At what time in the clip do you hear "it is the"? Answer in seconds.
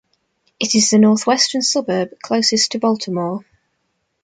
0.59-0.97